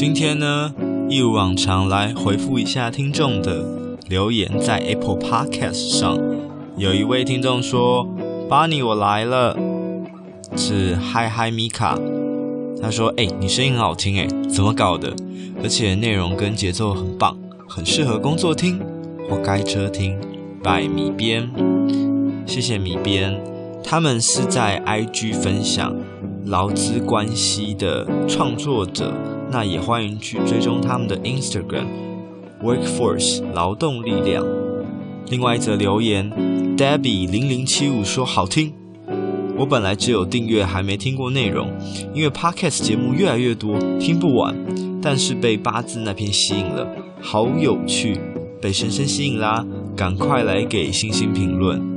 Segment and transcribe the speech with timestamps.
[0.00, 0.72] 今天呢，
[1.10, 3.62] 一如往常来回复一下听众的
[4.08, 6.18] 留言，在 Apple Podcast 上，
[6.78, 8.08] 有一位听众说
[8.48, 9.54] ：“Barney，我来了。”
[10.56, 11.98] 是嗨嗨米卡，
[12.80, 15.12] 他说：“哎、你声音很好听，哎，怎么搞的？
[15.62, 17.36] 而且内容跟节奏很棒，
[17.68, 18.80] 很适合工作听
[19.28, 20.16] 或开车听。”
[20.64, 21.46] 拜米边，
[22.46, 23.38] 谢谢米边，
[23.84, 25.94] 他们是在 IG 分享
[26.46, 29.12] 劳资关系的创作者，
[29.50, 31.86] 那也欢迎去追踪他们的 Instagram
[32.62, 34.44] Workforce 劳动力量。
[35.28, 36.30] 另外一则留言
[36.76, 38.72] ，Debbie 零零七五说好听。
[39.56, 41.70] 我本来只有订阅，还没听过内容，
[42.14, 44.56] 因为 Podcast 节目越来越多，听不完。
[45.02, 46.86] 但是被八字那篇吸引了，
[47.20, 48.18] 好有趣，
[48.60, 49.66] 被深深吸引啦！
[49.96, 51.89] 赶快来给星星评论。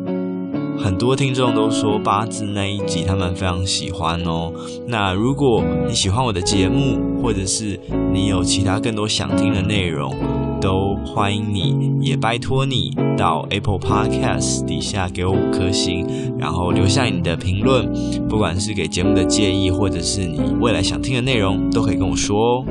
[0.78, 4.52] 很多听众都说八字那一集他们非常喜欢哦。
[4.88, 7.80] 那如果你喜欢我的节目，或者是
[8.12, 10.14] 你有其他更多想听的内容，
[10.60, 16.06] 都欢迎你，也拜托你到 Apple Podcast 底下给我五颗星，
[16.38, 17.90] 然后留下你的评论，
[18.28, 22.66] 不管是给节目的建议，或者是你未来想听的内容，都可以跟我说哦。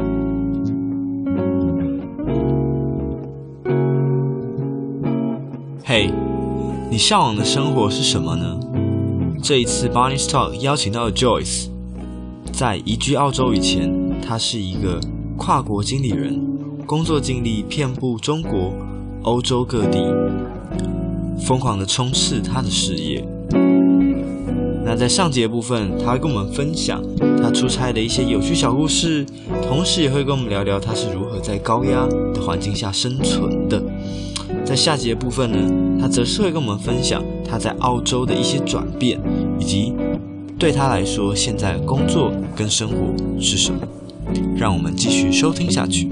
[5.85, 6.11] 嘿，
[6.93, 8.61] 你向往的生活是什么呢？
[9.43, 11.69] 这一次 Barney's Talk 邀请到了 Joyce，
[12.53, 13.91] 在移居澳洲以前，
[14.21, 15.01] 他是一个
[15.39, 16.39] 跨国经理人。
[16.85, 18.75] 工作经历遍布中国、
[19.23, 20.05] 欧洲各地，
[21.47, 23.27] 疯狂地冲刺他的事业。
[24.85, 27.03] 那在上节部分，他会跟我们分享
[27.43, 29.25] 他出差的一些有趣小故事，
[29.67, 33.83] 同时也会跟我们聊聊他是如何在高压的环境下生存的。
[34.73, 39.21] 在下节部分呢，他则是会跟我们分享他在澳洲的一些转变，
[39.59, 39.93] 以及
[40.59, 42.97] 对他来说现在工作跟生活
[43.39, 43.79] 是什么。
[44.57, 46.09] 让我们继续收听下去。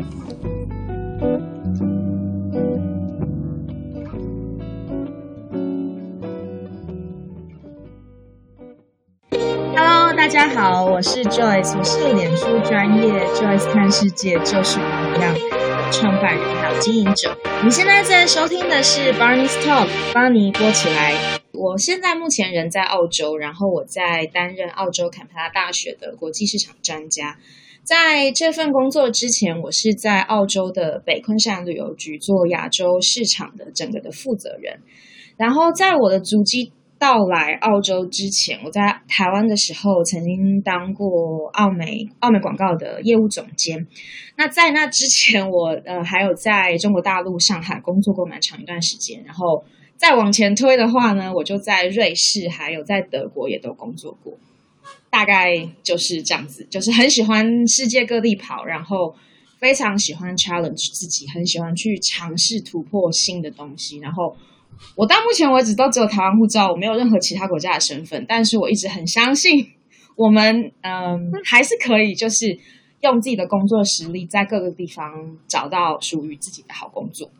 [9.74, 15.34] Hello，大家好，我是 Joyce，我是脸书专业 Joyce 看世界就是不一样
[15.90, 17.36] 创办人还有经营者。
[17.64, 21.40] 你现在在收听的是 Barney's Talk，邦尼播起来。
[21.52, 27.38] 我现在目前人在澳洲，然后我在担任澳洲坎培拉大学的国际市场专家。
[27.82, 34.80] 在这份工作之前，我是在澳洲的北昆山旅游局做亚洲市场的整个的负责人。
[35.36, 36.72] 然后在我的足迹。
[37.00, 43.86] 到来澳洲之前，我在台湾的时候曾经当过澳美澳美广告的业务总监。
[44.36, 49.24] 那在那之前我，我呃还有在中国大陆上海工作过蛮长一段时间。
[49.24, 49.64] 然后
[49.96, 54.34] 再往前推的话呢，我就在瑞士还有在德国也都工作过。
[55.08, 59.16] 大概就是这样子，就是很喜欢世界各地跑，然后
[59.58, 64.36] 非常喜欢 challenge 自己，很喜欢去尝试突破新的东西，然后。
[64.96, 68.24] 我到目前为止都只有台湾护照，我没有任何其他国家的身份。
[68.28, 69.66] 但是我一直很相信，
[70.16, 72.58] 我们嗯还是可以，就是
[73.00, 77.30] 用自己的工作实力，在各个地方找到属于自己的好工作。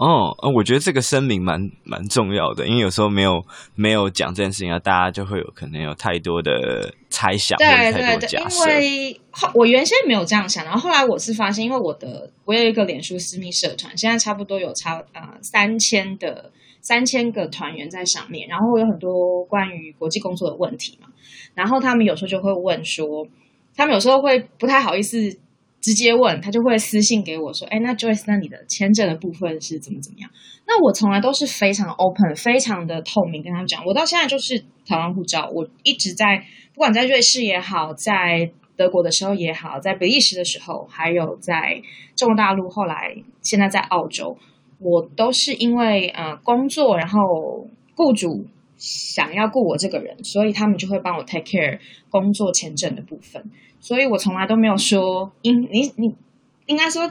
[0.00, 3.44] 哦，我觉得这个声明蛮蛮重要的，因为有时候没有
[3.74, 9.20] 没有讲这件事情啊，大家就会有可能有太多的猜想，对对对，因为
[9.52, 16.50] 我原先没有这样想，然后后来我是发现，因为我的我有一个脸书私密社团，现在差不多有差呃三千的
[16.80, 21.08] 三千个团员在上面，然后有很多关于国际工作的问题嘛，
[21.54, 23.26] 然后他们有时候就会问说，
[23.76, 25.38] 他们有时候会不太好意思。
[25.80, 30.30] 直接问他就会私信给我说：“哎，那 Joyce，那你的签证的部分是怎么怎么样？”
[30.66, 33.84] 那我从来都是非常 open、非常的透明跟他们讲。
[33.84, 41.82] 我到现在就是台湾护照，我一直在，不管在瑞士也好，在德国的时候也好，在比利时的时候，还有在
[42.14, 44.36] 中国大陆，后来现在在澳洲，
[44.78, 47.20] 我都是因为呃工作，然后
[47.96, 48.46] 雇主
[48.80, 53.48] 想要雇我这个人，所以他们就会帮我 take care 工作签证的部分。
[53.78, 56.12] 所以我从来都没有说，应你你
[56.66, 57.08] 应该说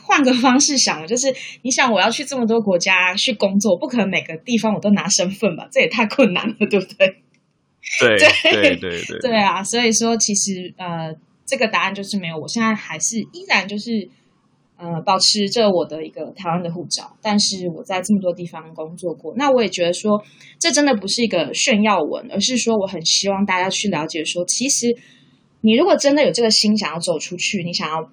[0.00, 5.68] 换个方式想，就是你想我要去这么多国家去工作，不可能每个地方我都拿身份吧？
[5.70, 7.16] 这也太困难了，对不对？
[8.00, 9.62] 对对对对对，啊！
[9.62, 11.14] 所以说，其实呃，
[11.46, 12.36] 这个答案就是没有。
[12.36, 14.08] 我现在还是依然就是
[14.78, 20.24] 呃，保持着我的一个台湾的护照，但是我在这么多地方工作过，那我也觉得说，
[20.58, 24.96] 这真的不是一个炫耀文，而是说我很希望大家去了解说，其实。
[25.60, 28.08] 你如果真的有这个心，想要走出去，你想要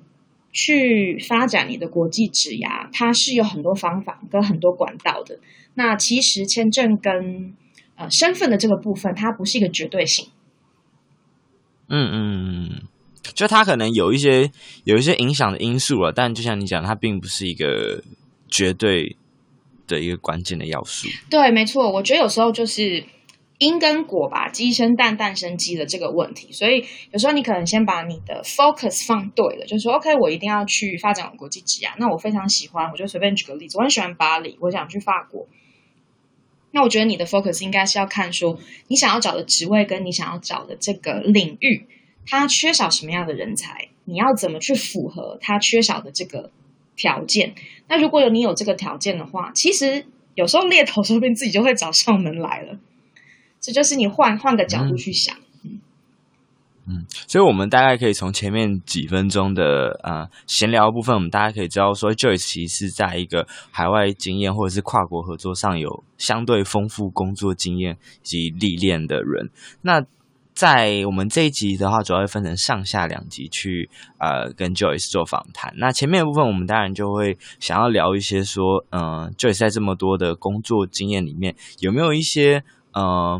[0.51, 5.38] 去发展你的国际职涯，它是有很多方法跟很多管道的。
[5.75, 7.56] 那其实签证跟
[7.95, 10.27] 呃身份的这个部分，它不是一个绝对性。
[11.88, 12.81] 嗯嗯嗯，
[13.33, 14.51] 就它可能有一些
[14.83, 18.04] 有一些影响的因素了，但就像你讲，它并不是一个
[18.50, 19.16] 绝对
[19.88, 21.07] 的一个关键的要素。
[21.30, 23.04] 对，没错，我觉得有时候就是
[23.57, 26.51] 因跟果吧，鸡生蛋，蛋生鸡的这个问题。
[26.51, 31.92] 所以有时候你可能先把你的 focus 放对了，就是说 OK，我一定要去发展国际职涯。
[31.98, 35.48] 那我非常喜欢，我就随便举个例子，我很喜欢巴黎，我想去法国。
[36.71, 41.88] 那我觉得你的 focus 应该是要看说，你想要找的职位跟你想要找的这个领域，
[42.25, 46.51] 它缺少什么样的人才，你要怎么去符合他缺少的这个
[46.95, 47.56] 条件。
[47.88, 52.80] 那如果有你有这个条件的话，其实有时候猎头说不定自己就会找上门来了。
[53.60, 55.36] 这就是你换换个角度去想。
[55.63, 55.80] 嗯
[56.88, 69.50] 嗯，所以，我们大概可以从前面几分钟的呃闲聊部分，我们大家可以知道说，Joyce 其实是在一个海外经验或者是跨国合作上有相对丰富工作经验以及历练的人。
[69.81, 70.06] 那
[70.56, 75.74] 在我们这一集的话，主要会分成上下两集去呃跟 Joyce 做访谈。
[75.78, 82.63] 那前面的部分，我们当然就会想要聊一些说，嗯、呃，Joyce 在这么多的工作经验里面，有没有一些。
[82.96, 83.38] 呃，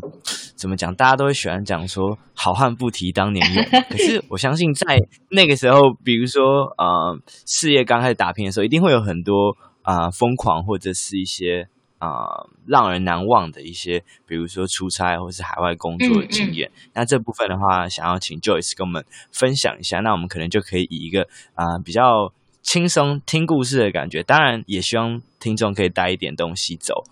[0.58, 0.94] 怎么讲？
[0.96, 16.70] 大家都会喜欢讲说“好汉不提当年勇”， 可是我相信在那个时候，比如说呃，事业刚开始打拼的时候，一定会有很多啊、呃、疯狂或者是一些啊、呃、让人难忘的一些，比如说出差或是海外工作的经验。
[16.70, 16.92] 嗯嗯。
[16.96, 20.00] 那这部分的话，想要请 Joyce 跟我们分享一下。
[20.00, 27.04] 那我们可能就可以以一个啊、呃、比较轻松听故事的感觉，当然也希望听众可以带一点东西走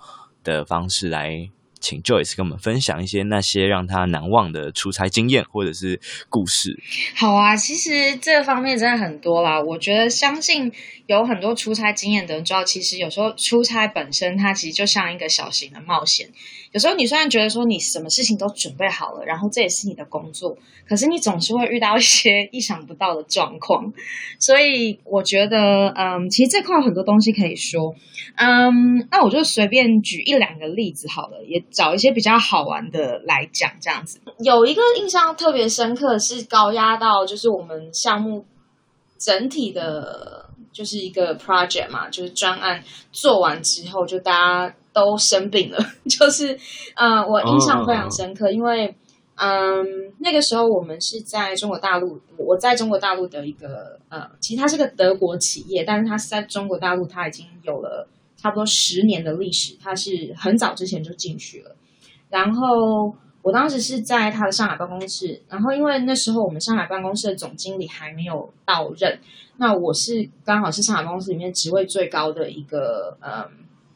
[0.43, 1.49] 的方式来。
[1.83, 5.99] 请 Joyce 跟我们分享一些那些让他难忘的出差经验或者是
[6.29, 6.79] 故事。
[7.17, 9.61] 好啊，其实这方面真的很多啦。
[9.61, 10.71] 我觉得相信
[11.07, 16.29] 有很多出差经验的人知道，其实有时候出差本身它其实就像一个小型的冒险。
[16.71, 20.57] 有时候你虽然觉得说你什么事情都准备好了，然后这也是你的工作，
[20.87, 23.91] 可是你总是会遇到一些 意想不到的状况。
[24.39, 27.93] 所以我觉得，嗯，其实这块有很多东西可以说。
[28.35, 34.19] 嗯，那我就随便举一两个例子好了，也找一些比较好玩的来讲，这样子。
[34.39, 38.45] 有一个印象特别深刻，是高压到就是我们项目
[39.17, 45.77] 整体的，就是一个 project 嘛，就是专案做完之后，就大家都生病了。
[46.07, 46.57] 就是，
[46.95, 48.95] 嗯，我印象非常深刻，因为，
[49.35, 49.83] 嗯，
[50.19, 58.07] 那个时候我们是在中国大陆，我在中国大陆的一个，呃，其实它是个德国企业，但是它是在中国大陆，它已经有了。
[58.43, 61.73] 差不多十年的历史，他是很早之前就进去了。
[62.29, 69.17] 然后我当时是在他的上海办公室，然后因为那时候我们上海办公室的总经理还没有到任，
[69.55, 73.49] 那我是刚好是上海公室里面职位最高的一个嗯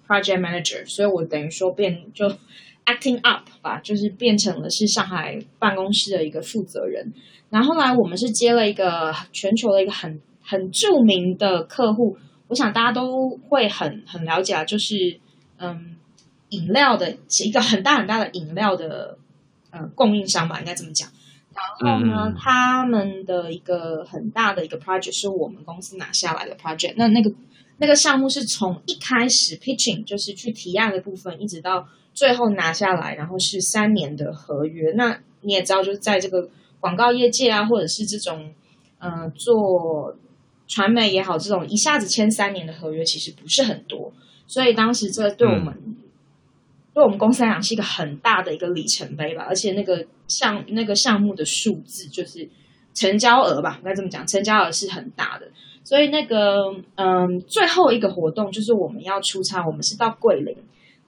[0.07, 2.25] project manager，所以我等于说变就
[2.85, 7.11] acting up 吧，就是变成了是上海办公室的一个负责人。
[7.49, 12.15] 然后后来我们是接了一个全球的一个很很著名的客户。
[12.49, 15.19] 我想大家都会很很了解啊，就是
[15.57, 15.97] 嗯，
[16.49, 19.17] 饮料的是一个很大很大的饮料的
[19.71, 21.09] 呃供应商吧，应该这么讲。
[21.83, 26.93] 然后呢，嗯、他们的一个很大的一个 project 是我们公司拿下来的 project。
[26.95, 27.29] 那那个
[27.79, 34.93] 那个项目是从一开始 pitching 就是去提案的部分，一直到最后拿下来，然后是三年的合约。
[34.93, 36.47] 那你也知道，就是在这个
[36.79, 38.53] 广告业界啊，或者是这种
[38.99, 40.15] 呃做。
[40.67, 44.11] 传媒也好，这种一下子签三年的合约其实不是很多，
[44.47, 45.95] 所以当时这对我们、嗯、
[46.93, 49.45] 对我们公司来讲是一个很大的一个里程碑吧。
[49.47, 52.49] 而且那个项那个项目的数字就是
[52.93, 55.47] 成交额吧，应该这么讲，成交额是很大的。
[55.85, 60.53] 所以那个嗯，最后一个活动就是我们要出差，我们是到桂林。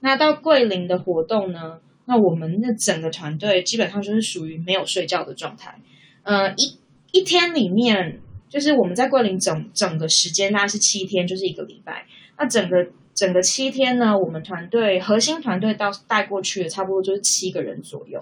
[0.00, 5.78] 那到桂林的活动呢，那我们那整个团队基本上就是属于没有睡觉的状态。
[6.22, 6.78] 嗯，一
[7.12, 8.20] 一天里面。
[8.50, 12.04] 就是我们在桂林整整个时间大概是七天，就是一个礼拜。
[12.36, 18.18] 那整个整个七天呢，我们团队核心团队到带过去的差不多就是七个人左右，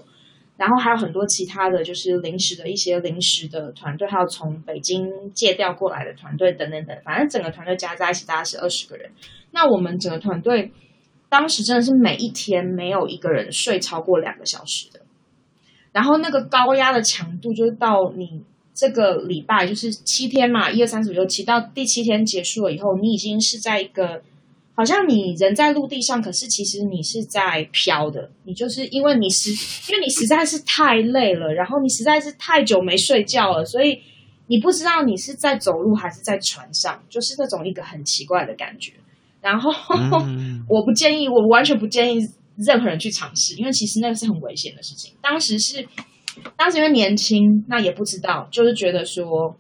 [0.59, 9.11] 然后还有很多其他的就是临时的一些临时的团队，还有从北京借调过来的团队等等等，反正整个团队加在一起大概是二十个人。
[9.53, 10.71] 那我们整个团队
[11.31, 15.01] 当时真的是每一天没有一个人睡超过两个小时的，
[15.93, 18.43] 然后那个高压的强度就是到你。
[18.79, 24.23] 这个礼拜就是七天嘛，一二三四五六七，到第七天结束了以后，你已经是在一个
[24.77, 28.31] 好像你人在陆地上，可是其实你是在飘的。
[28.45, 29.51] 你就是因为你实，
[29.91, 33.99] 因为你实在是太累了，然后你实在是太久没睡觉了，所以
[34.47, 38.93] 你不知道你是在走路还是在船上，就是那种一个很奇怪的感觉。
[39.41, 39.73] 然后、
[40.25, 42.25] 嗯、 我不建议，我完全不建议
[42.57, 45.15] 任何人去尝试，因为其实那个是很危险的事情。
[45.21, 45.85] 当时是。
[46.57, 49.57] 当时因为年轻，那也不知道，就是觉得说，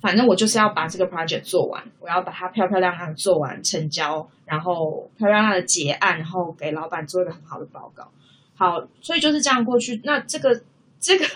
[0.00, 8.10] 反正我就是要把这个 project 做完，我要把它漂漂亮亮的做完成交，然后漂漂亮亮的结案，然后给老板做一个很好的报告。
[8.56, 10.00] 好，所以就是这样过去。
[10.04, 10.62] 那这个
[11.00, 11.26] 这个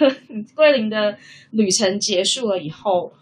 [0.54, 1.18] 桂林的
[1.50, 3.12] 旅程结束了以后，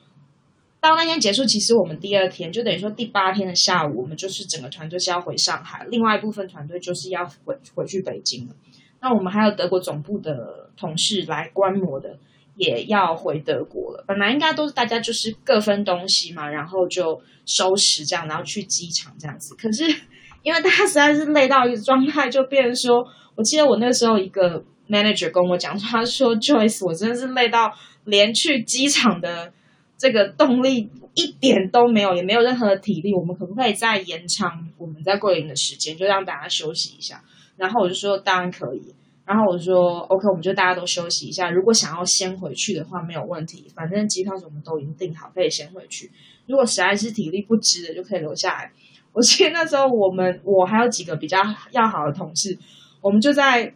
[0.81, 8.55] 到那天结束，其实我们第二天就等于说第八天的下午，我们就是整个团队是要回上海，另外一部分团队就是要回回去北京了。
[9.01, 12.19] 那我们还有德国总部的同事来观摩的，
[12.57, 14.05] 也要回德国了。
[14.07, 19.55] 本来应该都是大家就是各分东西嘛，然后就收拾这样，然后去机场这样子。
[19.57, 19.85] 可是
[20.43, 23.05] 因为大家实在是累到一个状态，就变成说，
[23.35, 27.73] 我记得我那时候一个 manager 跟我讲，他说 Joyce， 我真的是累到
[28.05, 29.53] 连去机场的
[29.99, 33.13] 这个动力一点都没有，也没有任何的体力。
[33.13, 37.25] 我们可不可以再延长我们在桂林的时间，就让大家休息一下？
[37.57, 38.95] 然后我就说当然可以，
[39.27, 41.51] 然后我说 OK，我们就大家都休息一下。
[41.51, 46.13] 如果想要先回去的话，没有问题，反正机票我们都已经订好，可以先回去。
[46.47, 48.71] 如果实在是体力不支的，就可以留下来。
[49.13, 51.39] 我记得那时候我们我还有几个比较
[51.73, 52.57] 要好的同事，
[53.01, 53.75] 我们就在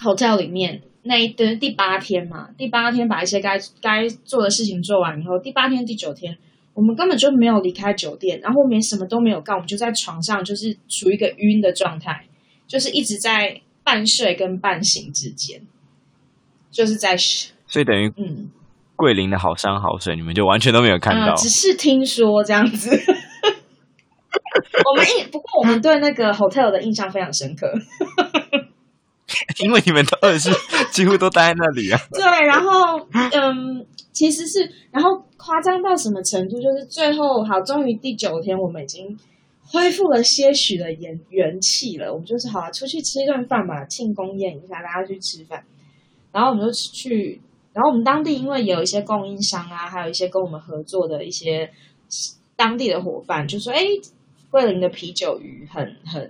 [0.00, 6.36] hotel 里面那一天第八天嘛，第八天把一些该该做的事情做完以后，第八天第九天
[6.74, 12.26] 我们根本就没有离开酒店，然后我们什么都没有干，我们就在床上就是处于一个晕的状态。
[12.66, 15.60] 就是一直在半睡跟半醒之间，
[16.70, 18.48] 就是在，所以等于嗯，
[18.94, 22.88] 桂林的好山好水，你们就完全都没有看到，嗯、只是听说这样子。
[24.84, 27.68] 我们印不过我们对那个 hotel 的印象非常深刻，
[29.58, 30.52] 因为你们都二十
[30.92, 32.00] 几乎都待在那里啊。
[32.12, 36.60] 对，然后嗯，其实是然后夸张到什么程度？
[36.60, 39.18] 就是最后好，终于第九天，我们已经。
[39.72, 45.64] 恢复了些许的元元气了，我们就是好啊，出去吃一顿饭吧，庆功宴一下，大家去吃饭。
[46.32, 47.40] 然后我们就去，
[47.72, 51.70] 然后我们当地因为有一些供应商啊，还有一些跟我们合作的一些
[52.56, 53.80] 当地的伙伴，就说：“哎，
[54.50, 56.28] 桂林的啤酒鱼很很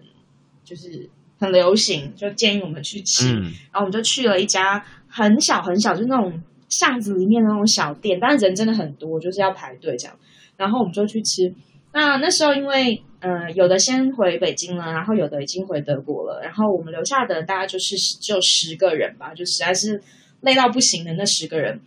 [0.62, 3.32] 就是很流行，就建议我们去吃。
[3.32, 10.14] 嗯”然后我们就去了一家很小很小，就那种巷子里面的那种小店，但是人真的很多，就是要排队这样。
[10.58, 11.54] 然后我们就去吃。
[11.94, 13.02] 那那时候因为。
[13.20, 20.02] 嗯、呃，有的先回北京了，然后有的已经回德国了，然后我们留下的大概就是就十个人吧，就实在是
[20.40, 21.80] 累到不行的那十个人。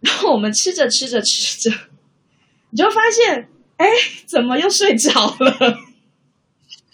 [0.00, 1.76] 然后我们吃着吃着吃着，
[2.70, 3.86] 你就发现，哎，
[4.26, 5.76] 怎么又睡着了？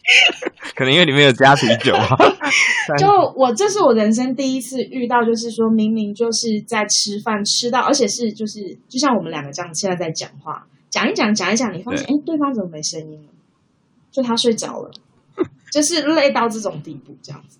[0.76, 2.06] 可能因为里面有加啤酒啊。
[2.98, 13.28] 就我这是我人生第一次遇到，就是说明明就是在吃饭，吃到而且是就是就像我们两个这样现在在讲话，讲一讲讲一讲，你发现哎，对方怎么没声音了？
[14.16, 14.90] 就他睡着了，
[15.70, 17.58] 就是累到这种地步，这样子。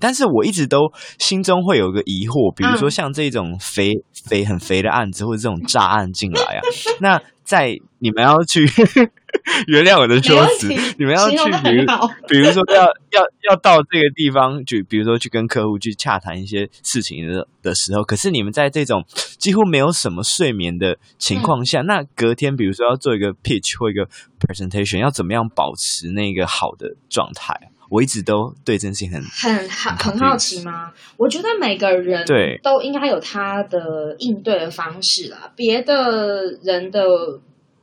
[0.00, 6.60] 但是我一直都心中会有个疑惑，比如说像这种肥肥很肥的案子，或者这种炸案进来啊，
[7.00, 8.66] 那在你们要去。
[9.66, 11.84] 原谅我的说辞，你们要去，比如
[12.28, 19.04] 比如说要 要要到这个地方，就比如说去跟客户去洽谈一些事情的的时候，可是你们在这种
[19.38, 24.06] 几乎没有什么睡眠的情况下，嗯、那隔天比如说要做一个 pitch 或一个
[24.40, 27.70] presentation，要怎么样保持那个好的状态？
[27.90, 30.90] 我一直都对这件事情很很好很好奇吗？
[31.18, 37.02] 我觉得每个人对都应该有他的应对的方式啦，别的人的。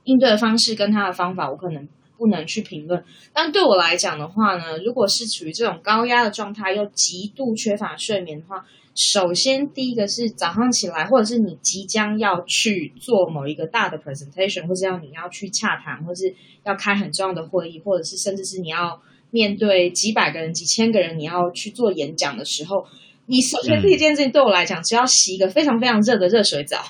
[0.06, 3.04] 应对的方式跟他的方法，我可能不能去评论。
[3.34, 16.34] 但对我来讲的话呢，如果是处于这种高压的状态，又极度缺乏睡眠的话，首先第一个是早上起来，或者是你即将要去做某一个大的 presentation，或是要你要去洽谈，或是
[16.64, 22.86] 要开很重要的会议，或者是甚至是你要面对几百个人、几千个人，你要去做演讲的时候，
[23.26, 26.82] 你首先第一件事情对我来讲，只要洗一个非常非常热的热水澡，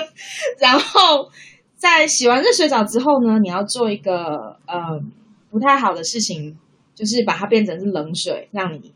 [0.60, 1.30] 然后。
[1.76, 4.98] 在洗完热水澡之后呢，你要做一个呃
[5.50, 6.56] 不太好的事情，
[6.94, 8.94] 就是把它变成是冷水，让你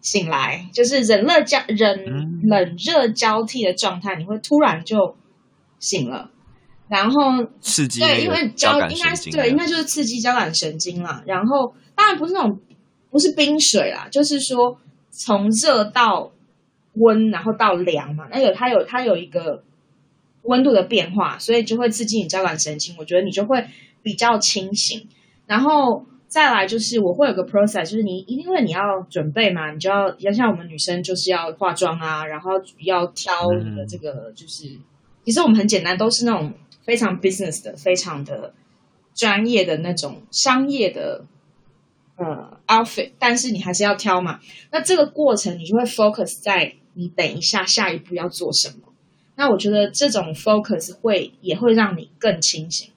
[0.00, 5.14] 醒来，就是冷热交冷冷热交替的状态，你会突然就
[5.78, 6.30] 醒了，
[6.88, 11.22] 然后刺激对，因为交应该是对，应该就是刺激交感神经啦。
[11.26, 12.58] 然后当然不是那种
[13.10, 14.78] 不是冰水啦，就是说
[15.10, 16.32] 从热到
[16.94, 19.62] 温，然后到凉嘛，那有它有它有一个。
[20.44, 23.66] 温度的变化，所以就会刺激你交感神经，我觉得你就会
[24.02, 25.06] 比较清醒。
[25.46, 34.64] 然后再来就是我会有个 process，就是你因为你要准备嘛，你就要要像我们女生就是要化妆啊，然后要挑你的这个就是，
[35.24, 38.52] 其实我们很简单，都是那种非常 business 的、非常的
[39.14, 41.24] 专业的那种商业的
[42.16, 44.40] 呃 outfit，但是你还是要挑嘛。
[44.70, 48.93] 那这个过程你就会 focus 在你等一下下一步要做什么。
[49.36, 52.90] 那我觉得这种 focus 会也会让你更清醒。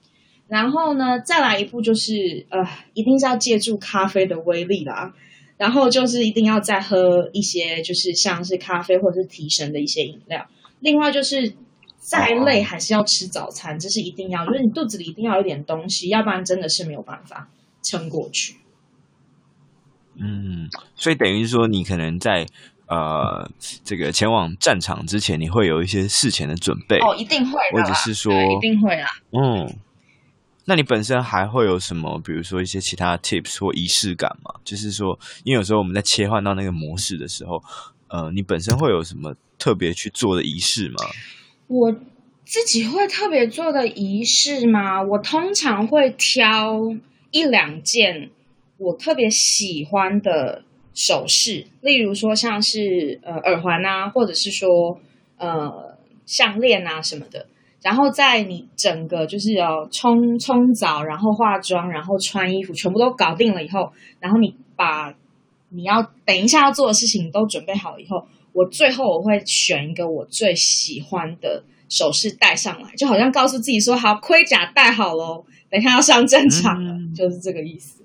[0.46, 5.14] 然后呢，再来一步就是呃，一定是要借助咖啡的威力啦。
[5.58, 10.46] 然后就是一定要再喝一些，就是像是咖啡或者是提神的一些饮料。
[10.78, 11.52] 另外就是
[11.98, 17.50] 再累还是要吃早餐，这是一定要，就是你肚子里一定要有点东西，要不然真的是没有办法
[17.82, 18.54] 撑过去。
[20.14, 22.46] 嗯，所以等于说你可能在
[22.88, 23.50] 呃
[23.84, 29.76] 这个前往战场之前，你会有一些事前的准备哦，一定会，或者是说一定会啊，嗯。
[30.70, 34.52] 那你本身还会有什么，比如说一些其他的 tips 或仪式感吗？
[34.62, 37.58] 就是说，因为有时候我们在切换到那个模式的时候，
[38.08, 40.96] 呃，你本身会有什么特别去做的仪式吗？
[41.68, 41.90] 我
[42.44, 45.02] 自己会特别做的仪式吗？
[45.02, 46.76] 我通常会挑
[47.30, 48.28] 一两件
[48.76, 50.62] 我特别喜欢的
[50.98, 54.98] 首饰，例如说像是呃耳环啊，或者是说
[55.36, 57.46] 呃项链啊什么的。
[57.80, 65.14] 然后在你整个就是要冲冲澡，然后化妆，然后穿衣服，全部都搞定了以后，然后你把
[65.68, 76.90] 你要等一下要做的事情都准备好以后，我最后我会选一个我最喜欢的首饰戴上来，就好像告诉自己说：“好，盔甲戴好喽，等一下要上战场了。
[76.90, 78.02] 嗯”就是这个意思。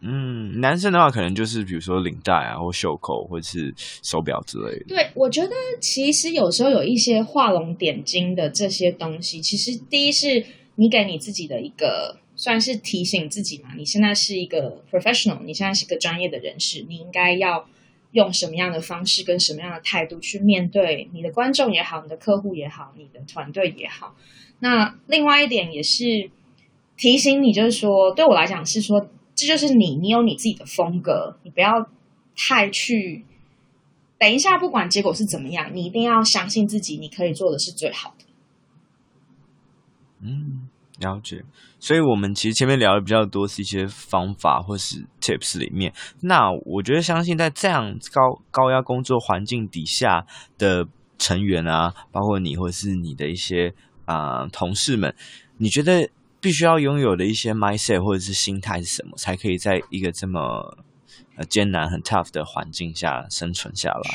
[0.00, 4.84] 嗯，男生的话可能就是比如说领带啊，或袖口，或是手表之类的。
[4.86, 5.50] 对，我觉得
[5.80, 17.66] 其实有时候有一些画龙点睛的这些东西，其实第一是你给你自己的一个算是提醒自己嘛，你现在是一个 professional，你现在是个专业的人士，你应该要
[18.12, 24.14] 用什么样的方式跟什么样的态度去面对你的观众也好，你的客户也好，你的团队也好。
[24.60, 26.30] 那另外一点也是
[26.96, 29.08] 提醒你，就是说对我来讲是说。
[29.38, 31.70] 这就是你，你有你自己的风格，你不要
[32.36, 33.24] 太去。
[34.18, 38.24] 等一下，不管结果是怎么样，你一定要相信自己，你可以做的是最好的。
[40.22, 40.68] 嗯，
[40.98, 41.44] 了解。
[41.78, 45.94] 所以，我们其实前面聊的比较多是一些方法或是 tips 里面。
[46.22, 50.26] 那我觉得，相信在这样高高压工作环境底下
[50.58, 53.72] 的成员啊，包括你或是你的一些
[54.04, 55.14] 啊、同事们，
[55.58, 56.10] 你觉得？
[56.40, 60.78] 必须要拥有的一些 mindset 或者是心态是什么，才可以在一个这么
[61.36, 64.10] 呃艰难、很 tough 的环境下生存下来？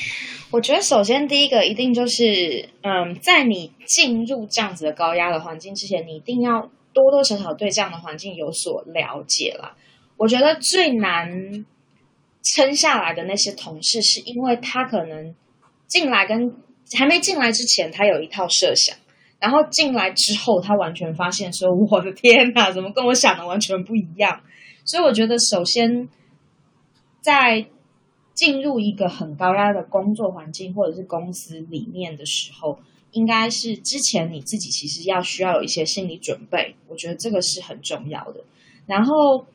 [0.51, 6.61] 我觉得首先第一个一定就是，嗯，在你进入这样子的高压的环境之前，你一定要
[6.93, 9.75] 多多少少对这样的环境有所了解啦。
[10.15, 11.65] 我觉得最难
[12.41, 15.35] 撑下来的那些同事，是因为他可能
[15.87, 16.55] 进来跟
[16.97, 18.95] 还没进来之前，他有一套设想。
[19.43, 24.39] 然后进来之后，他完全发现说：“我的天哪，怎么跟我想的完全不一样？”
[24.87, 26.07] 所以我觉得，首先
[27.19, 27.65] 在
[28.33, 32.79] 进入一个很高压的工作环境或者是公司里面的时候，
[33.11, 36.77] 应该是之前你自己其实要需要有一些心理准备。
[36.87, 38.45] 我觉得这个是很重要的。
[38.85, 39.45] 然后，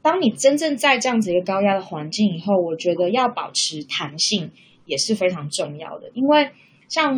[0.00, 4.50] 当你真正在这样子一个高压的环境以后，我觉得要保持弹性
[4.86, 6.52] 也是非常重要的，因为
[6.88, 7.14] 像。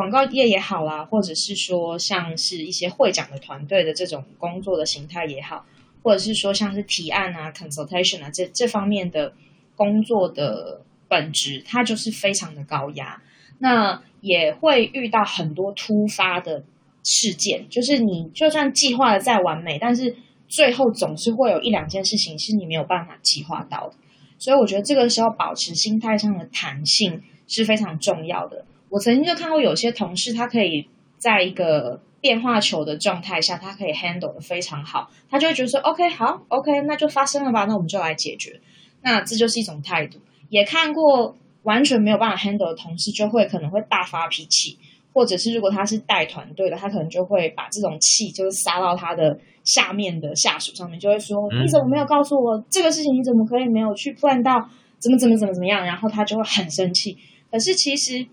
[0.00, 5.66] 广告业也好啦，或者是说像是一些会长的团队的这种工作的形态也好，
[6.02, 9.34] 或者是说像是提案啊、consultation 啊这这方面的
[9.76, 13.20] 工作的本质，它就是非常的高压。
[13.58, 16.64] 那也会遇到很多突发的
[17.02, 20.16] 事件，就是你就算计划的再完美，但是
[20.48, 23.96] 最后总是会有一两件事情是你没有办法计划到的。
[24.38, 28.64] 所以我觉得这个时候保持心态上的弹性是非常重要的。
[28.90, 38.60] 我曾经就看过有些同事，他可以在一个变化球的状态下，他可以 handle 得非常好，他就会觉得说，OK，好，OK，那就发生了吧，那我们就来解决。
[39.02, 40.18] 那这就是一种态度。
[40.48, 44.76] 也看过完全没有办法 handle 的同事，就会可能会大发脾气，
[45.14, 53.14] 或者是如果他是带团队的，他可能就会把这种气就是撒到他的下面的下属上面，就会说，你怎么没有告诉我这个事情？
[53.14, 55.86] 你怎么可以没有去 plan 到怎么怎么怎么怎么样？
[55.86, 57.16] 然后他就会很生气。
[57.50, 58.26] 可是其实。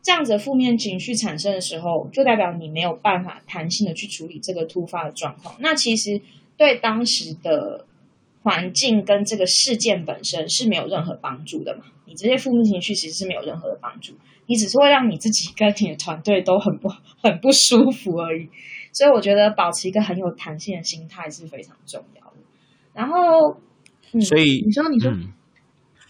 [0.00, 5.56] 这样子负面情绪产生的时候，就代表你没有办法弹性的去处理这个突发的状况。
[5.60, 6.20] 那其实
[6.56, 7.84] 对当时的
[8.42, 11.84] 环境跟这个事件本身是没有任何帮助的嘛？
[12.06, 14.14] 你这些负面情绪其实是没有任何的帮助，
[14.46, 16.88] 你只是会让你自己跟你的团队都很不
[17.22, 18.48] 很不舒服而已。
[18.92, 22.36] 所以我觉得保持一个很有弹性的心态是非常重要的。
[22.94, 23.58] 然后，
[24.12, 25.10] 嗯、所以你说，你说。
[25.10, 25.34] 嗯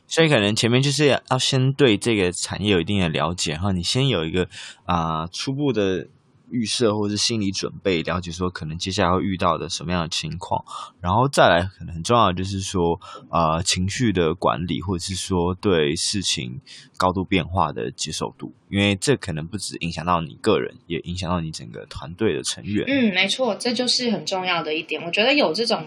[0.08, 4.48] 所以可能前面就是要先对这个产业有一定的了解然后，你先有一个
[4.86, 6.08] 啊、初步的
[6.50, 10.64] 预设或者是心理准备，了解说可能接下来会遇到的什么样的情况，
[10.98, 12.98] 然后再来可能很重要的就是说，
[13.30, 16.58] 呃，情绪的管理，或者是说对事情
[16.96, 22.86] 高度变化的接受度，因为这可能不只影响到你个人，也影响到你整个团队的成员。
[22.88, 25.04] 嗯，没错，这就是很重要的一点。
[25.04, 25.84] 我觉得有这种。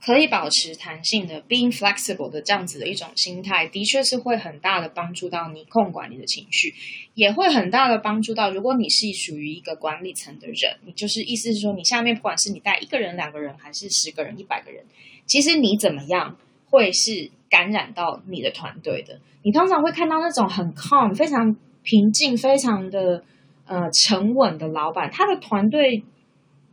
[0.00, 6.72] 可以保持弹性的，being flexible 的这样子的一种心态，的确是会很大的帮助到你控管你的情绪，
[7.14, 14.84] 也会很大的帮助到，如果你是属于一个管理层的人，你就是意思是说，你下面不管是你带一个人、两个人，还是十个人、一百个人，
[15.26, 16.36] 其实你怎么样
[16.70, 19.20] 会是感染到你的团队的。
[19.42, 23.24] 你通常会看到那种很 calm、非常平静、非常的
[23.66, 26.04] 呃沉稳的老板，他的团队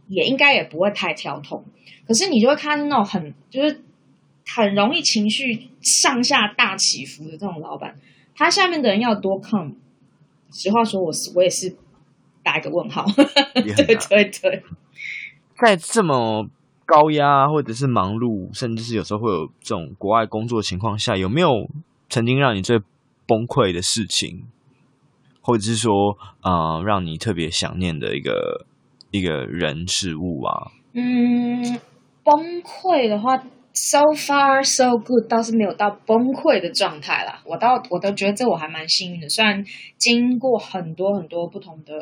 [0.08, 1.64] 也应该也不会太跳痛。
[2.08, 3.82] 可是你就会看到那种很就是
[4.48, 7.96] 很容易情绪上下大起伏的这种老板，
[8.36, 9.74] 他下面的人要多 calm。
[10.52, 11.76] 实话说，我是我也是
[12.44, 13.06] 打一个问号。
[13.56, 14.64] 对对对，
[15.60, 16.48] 在这么
[16.86, 21.50] 高压或者是忙碌，甚至是有时候会有这种国外工作情况下，有没有
[22.08, 22.80] 曾经让你最
[23.26, 24.46] 崩溃的事情，
[25.42, 25.92] 或者是说
[26.42, 28.66] 呃让你特别想念的一个
[29.16, 30.72] 一个人事物啊？
[30.94, 31.80] 嗯。
[32.26, 33.38] 崩溃的话
[33.72, 37.40] ，so far so good，倒是没有到崩溃的状态啦。
[37.46, 39.64] 我倒我都觉得这我还蛮幸运的，虽然
[39.96, 41.94] 经过很多很多不同的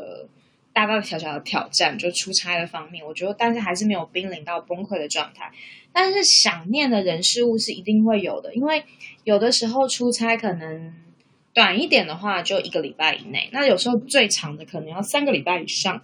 [0.71, 5.51] 大大小小的挑战，就出差的方面，我觉得，但是还是没有濒临到崩溃的状态。
[5.91, 8.85] 但是想念的人事物是一定会有的，因为
[9.25, 10.93] 有的时候出差可能
[11.53, 16.01] 短一点的话，就一个礼拜以内；那有时候最长的可能要三个礼拜以上。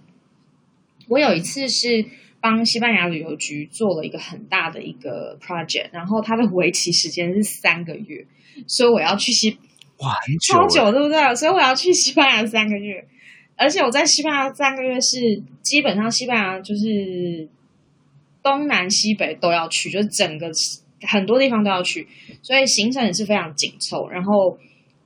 [1.10, 2.06] 我有一次是。
[2.42, 8.26] 帮西班牙旅游局做了一个很大的一个 project，然后它的为期时间是三个月，
[8.66, 9.58] 所以我要去西
[9.98, 11.36] 哇，很久，超久，对不对？
[11.36, 13.06] 所以我要去西班牙三个月，
[13.58, 17.50] 而且我在西班牙三个月是基本上西班牙就是
[18.42, 20.50] 东南西北都要去，就是整个
[21.02, 22.08] 很多地方都要去，
[22.42, 24.58] 所以行程也是非常紧凑，然后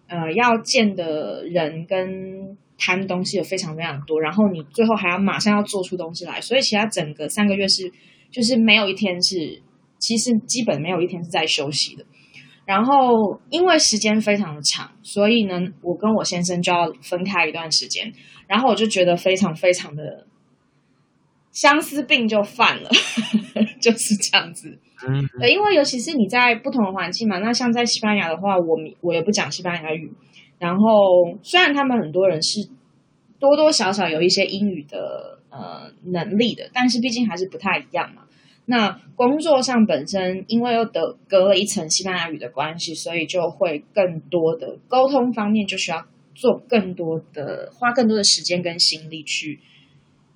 [0.07, 2.55] 呃要见的人跟。
[2.77, 7.91] 谈东西也非常非常多，然后你最后还要马上要做出东西来，所以其他整个三个月是
[8.31, 9.61] 就是没有一天是，
[9.99, 12.05] 其实基本没有一天是在休息的。
[12.65, 18.11] 然后因为时间非常的长，所以呢，我跟我先生就要分开一段时间，
[18.47, 20.25] 然后我就觉得非常非常的
[21.51, 22.89] 相思病就犯了，
[23.81, 24.79] 就是这样子。
[25.05, 30.11] 嗯，对，因为尤其是你在不同的环境嘛，那像在西班牙的话，我我也不讲西班牙语。
[30.63, 32.69] 然后，虽然他们很多人是
[33.37, 38.21] 多多少少有一些英语的呃能力的，但是毕竟还是不太一样嘛。
[38.65, 49.59] 那工作上本身因为又得隔了一层西班牙语的关系，所以就会更多的沟通方面就需要做更多的花更多的时间跟心力去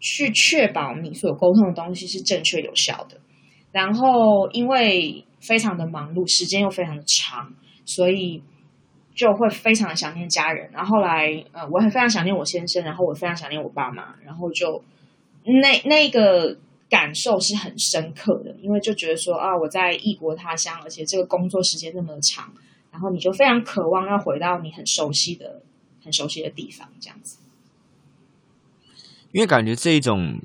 [0.02, 3.18] 去确保你所沟通的东西是正确有效的。
[3.72, 7.54] 然后因为非常的忙碌，时间又非常的长，
[7.86, 8.44] 所以。
[9.18, 14.84] 就会非常想念家人，然后后来，呃，我很非常想念我先生，然后我非常想念我爸妈，然后就
[15.44, 16.56] 那那个
[16.88, 22.54] 感受是很深刻的，因为就觉得说啊，我在异国他乡，而且这个工作时间那么长，
[22.92, 25.64] 然后你就非常渴望要回到你很熟悉的、
[26.04, 27.40] 很熟悉的地方，这样子。
[29.32, 30.40] 因为感觉这一种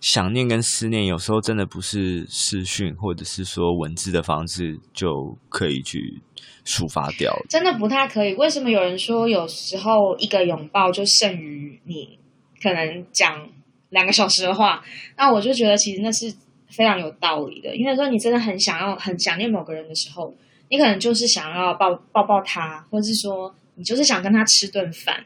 [0.00, 6.22] 想念跟思念，有时候真的不是视讯或者是说文字的方式就可以去。
[6.66, 8.32] 抒发掉，真的不太可以。
[8.36, 12.18] 为什么有人说有时候一个拥抱就胜于你
[12.62, 13.46] 可能讲
[13.90, 14.82] 两个小时的话？
[15.14, 16.34] 那我就觉得其实那是
[16.70, 17.76] 非常有道理的。
[17.76, 20.34] 因为说你真的很想要、很想念某个人的时候，
[20.70, 25.22] 你可能就是想要抱抱抱他，或者是说你就是想跟他吃顿饭，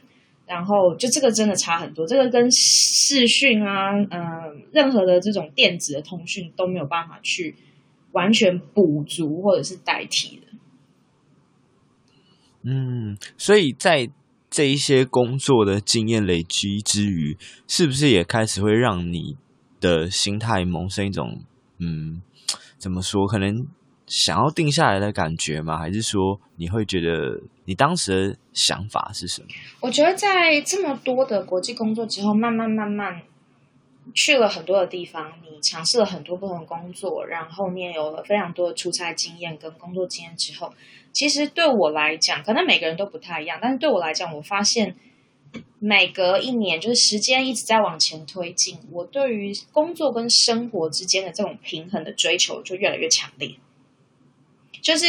[0.48, 2.06] 然后就这个真的差很多。
[2.06, 7.54] 这个跟视讯啊，嗯、任何的这种电子的通讯都没有办法去
[8.12, 10.42] 完全补足或者是代替的。
[12.62, 14.10] 嗯，所以在
[14.50, 19.36] 这一些工作的经验累积之余，是不是也开始会让你
[19.80, 21.42] 的心态萌生一种
[21.78, 22.20] 嗯，
[22.78, 23.26] 怎么说？
[23.26, 23.66] 可能
[24.08, 25.76] 想要定下来的感觉吗？
[25.78, 29.48] 还是说你会觉得你当时的想法是什么？
[29.80, 33.20] 我觉得在这么多的国际工作之后，慢慢慢慢
[34.14, 40.72] 去了很多的地方，你尝试了很多不同的工作，然后你也有了非常多的出差经验跟工作经验之后。
[41.12, 44.94] 其实对我来讲，可能每个人都不太一样，但是对我来讲，我发现
[45.78, 53.56] 每隔一年，就是时间一直在往前推进，我对于工作跟生活之间的这种平衡的追求就越来越强烈。
[54.82, 55.06] 就是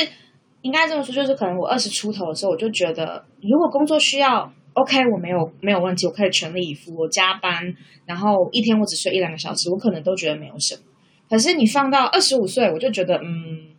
[0.61, 10.81] 应该这么说，就是可能我二十出头的时候，我就觉得，如果工作需要 OK，我没有没有问题，我可以全力以赴，我加班，然后一天我只睡一两个小时，我可能都觉得没有什么。
[11.29, 13.69] 可是你放到二十五岁，我就觉得嗯，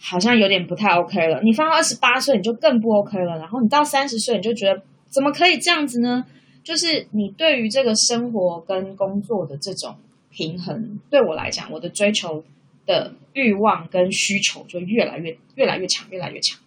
[0.00, 1.40] 好像有点不太 OK 了。
[1.42, 3.38] 你放到二十八岁，你就更不 OK 了。
[3.38, 6.24] 然后你到三十岁，你就觉得怎么可以这样子呢？
[6.62, 9.96] 就是你对于这个生活跟工作的这种
[10.30, 12.44] 平衡，对我来讲，我的追求
[12.88, 16.58] 的欲望跟需求就越来越越来越强，越来越强。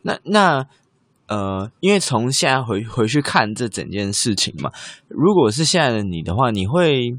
[0.00, 0.66] 那那
[1.26, 4.72] 呃，因为从现在回回去看这整件事情嘛，
[5.08, 7.18] 如果是现在的你的话，你会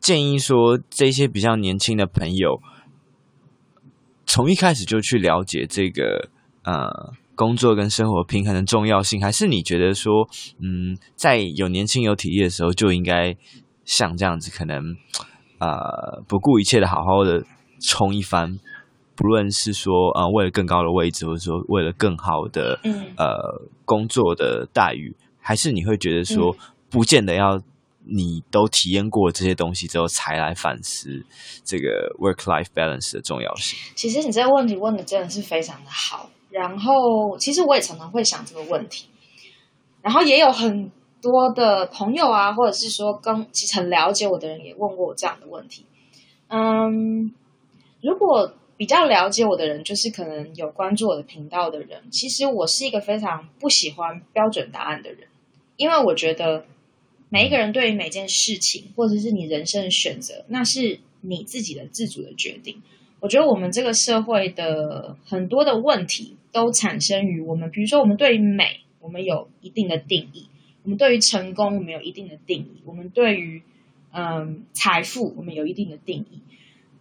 [0.00, 2.60] 建议说这些比较年轻的朋友
[4.26, 6.30] 从一开始就去了解这个
[6.64, 10.28] 呃工作跟生活平衡的重要性，还是你觉得说
[10.58, 13.36] 嗯，在有年轻有体力的时候就应该
[13.84, 14.96] 像这样子，可能
[15.64, 17.42] 呃不顾一切的好好的
[17.80, 18.58] 冲一番？
[19.16, 22.78] 不论是说呃为了更高的位置，或者说为了更好的
[23.16, 26.54] 呃工作的待遇，还是你会觉得说，
[26.90, 27.60] 不见得要
[28.06, 31.24] 你都体验过这些东西之后才来反思
[31.64, 33.78] 这个 work-life balance 的重要性？
[33.94, 36.28] 其实你这个问题问的真的是非常的好。
[36.50, 39.06] 然后其实我也常常会想这个问题，
[40.02, 40.90] 然后也有很
[41.30, 45.84] 多的朋友啊，或者是说跟其实很了解我的人也问过我这样的问题。
[46.48, 47.32] 嗯，
[48.00, 52.02] 如果比较了解我的人，就是可能有关注我的频道的人。
[52.10, 55.28] 其实我是一个非常不喜欢标准答案的人，
[55.76, 56.64] 因为我觉得
[57.28, 62.82] 每一个人对于每件事情，或者是你人生的选择，那是你自己的自主的决定。
[63.20, 70.48] 我觉得我们这个社会的很多的问题都产生于我们，比如说我们对于美，我们有一定的定义；
[70.84, 73.62] 我们对于成功，我们有一定的定义；我们对于
[74.12, 76.40] 嗯财富，我们有一定的定义。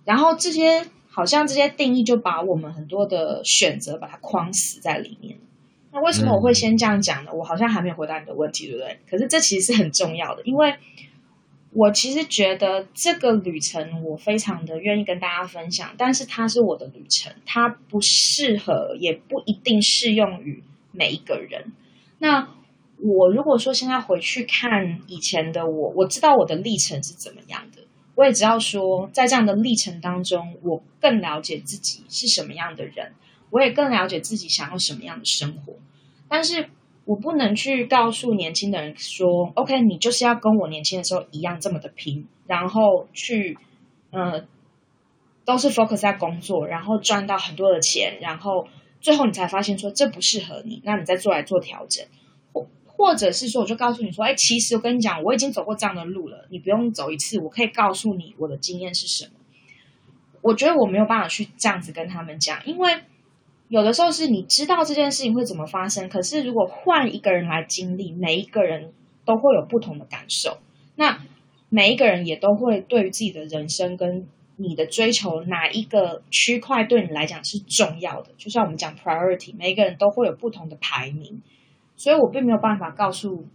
[0.04, 0.86] 然后这些。
[1.16, 5.38] 好像这些定义就把我们很多的选择把它框死在里面。
[5.92, 7.32] 那为什么我会先这样讲呢？
[7.32, 8.98] 我好像还没有回答你的问题，对不对？
[9.08, 10.74] 可是这其实是很重要的，因为
[11.72, 21.74] 我其实觉得这个旅程我非常的愿意跟大家分享，但是它是我的旅程，它不适合，也不一定适用于每一个人。
[22.18, 22.50] 那
[23.06, 27.82] 我如果说现在回去看以前的我，我知道我的历程是怎么样的。
[28.16, 33.12] 我也知道说，在这样的历程当中，我更了解自己是什么样的人，
[33.50, 35.74] 我也更了解自己想要什么样的生活。
[36.30, 36.70] 但是
[37.04, 43.58] 我不能去告诉年轻的人说：“OK，你就是要跟我年轻的时候一样这么的拼，然后去，
[44.12, 44.46] 呃，
[45.44, 48.66] 都是 focus 在工作，然后赚到很多的钱，然后
[49.02, 52.06] 最后你才发现说这不适合你，那你再做来做调整。”
[53.04, 59.32] 或者是说，我就告诉你说，哎，其实我跟你讲，我已经走过这样的路了，你不用走一次，我可以告诉你我的经验是什么。
[60.42, 63.02] 我觉得我没有办法去这样子跟他们讲，因为
[63.68, 68.94] 有的时候是你知道这件事情会怎么发生，可是如果换一个人来经历，每一个人
[69.26, 70.60] 都会有不同的感受。
[70.96, 71.20] 那
[71.68, 81.42] 每一个人也都会对于自己的人生跟你的追求哪一个区块对你来讲是重要的，就像我们讲 priority，每一个人都会有不同的排名。
[81.96, 83.46] 所以我并没有办法告诉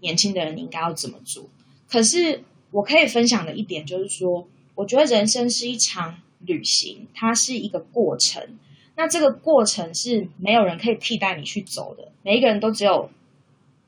[0.00, 1.44] 年轻的人你应该要怎么做。
[1.88, 8.58] 可是我可以分享的一点就是说，我觉得人生是一场旅行，它是一个过程。
[8.96, 13.10] 那这个过程是没有人可以替代你去走的，每一个人都只有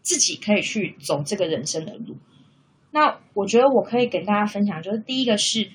[0.01, 2.17] 自己可以去走这个人生的路。
[2.93, 5.71] 那我觉得我可以给大家分享，就是第一个是，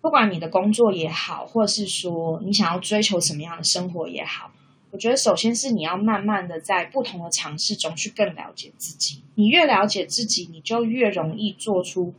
[0.00, 4.52] 不管你的工作也好，或者是说你想要追求什么样的生活也好。
[4.96, 9.22] 我觉得，首先是你要慢慢的在不同的尝试中去更了解自己。
[9.34, 12.14] 你越了解自己，你就越容易做出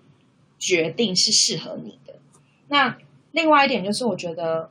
[0.59, 2.19] 决定是适合你的。
[2.67, 2.99] 那
[3.31, 4.69] 另外一点就是，我觉得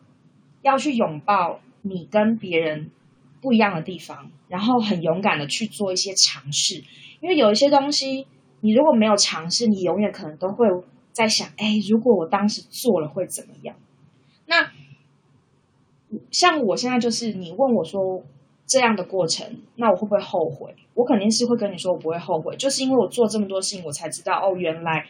[0.62, 2.92] 要去拥抱你跟别人
[3.40, 6.84] 不一样的地方，然后很勇敢的去做一些尝试。
[7.20, 8.28] 因为有一些东西，
[8.60, 10.68] 你如果没有尝试，你永远可能都会
[11.10, 13.74] 在想：哎，如果我当时做了会怎么样？
[16.30, 18.22] 像我现在就是你问我说
[18.66, 20.74] 这样的过程，那我会不会后悔？
[20.94, 25.06] 我肯定是会跟你说我不会后悔，就是因为我做这么多事情，我才知道哦，原来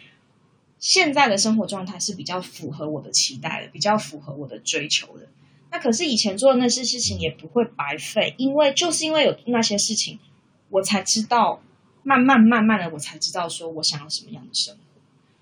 [0.79, 5.27] 现在的生活状态是比较符合我的期待的，比较符合我的追求的。
[5.71, 10.19] 那可是以前做的那些事情也不会白费，因为就是因为有那些事情，
[10.71, 11.61] 我才知道，
[12.03, 14.81] 慢慢慢慢的，我才知道说我想要什么样的生活。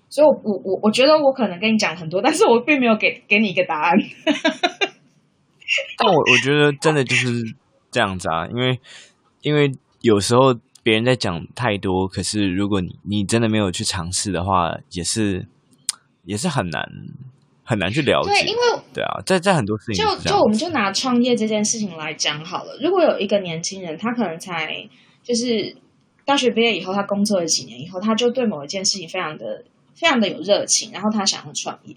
[0.09, 3.97] 所以，我我我我觉得我可能跟你讲很多，但是我并没有给给你一个答案。
[5.97, 7.43] 但我我觉得真的就是
[7.91, 8.79] 这样子啊，因为
[9.41, 15.47] 因为有时候别人在讲太多，可是如果你你真的没有去尝试的话，也是
[16.25, 16.87] 也是很难
[17.63, 18.29] 很难去了解。
[18.29, 18.61] 对，因为
[18.93, 22.77] 对啊，在在很多事情就就我们就拿创业这件事情来讲好了。
[22.81, 24.87] 如果有一个年轻人，他可能才
[25.23, 25.75] 就是
[26.25, 29.63] 大学毕业以后，他工作了几年以后，他就对某一件事情非常的
[29.95, 31.95] 非常的有热情，然后他想要创业，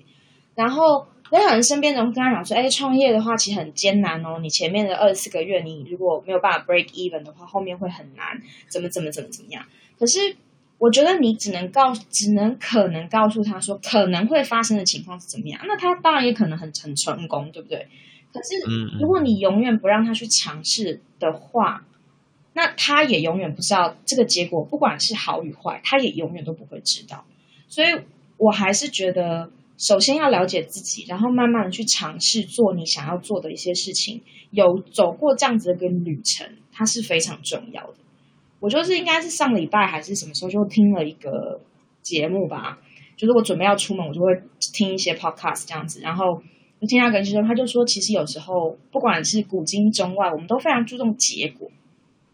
[0.54, 1.06] 然后。
[1.30, 9.64] 那可能身边人跟他讲说：“哎，创业的话其实很艰难哦，你前面的二十四个月，你如果没有办法 break even 的话，后面会很难，怎么怎么怎么怎么样。”
[9.98, 10.36] 可是
[10.78, 15.60] 我觉得你只能告，只能可能告诉他说可能会发生的情况是怎么样。
[15.66, 17.86] 那他当然也可能很很成功，对不对？
[18.32, 18.54] 可是
[18.98, 21.84] 如果你永远不让他去尝试的话，
[22.54, 27.24] 那他也永远不知道这个结果，不管是好与坏，他也永远都不会知道。
[27.68, 27.88] 所以
[28.38, 29.50] 我还是觉得。
[29.78, 34.20] 首先要了解自己，然后慢慢的去尝试做你想要做的一些事情。
[34.50, 37.94] 有走过这样子的一个旅程，它是非常重要的。
[38.60, 41.60] 我就是应该是上礼拜还是什么时候就听了一个
[42.02, 42.78] 节目吧，
[43.16, 44.26] 就是我准备要出门，我就会
[44.72, 46.00] 听一些 podcast 这样子。
[46.00, 46.42] 然后
[46.80, 51.70] 我听到一个人说，他就说，其实有时候不管是古今中外，我们都非常注重结果，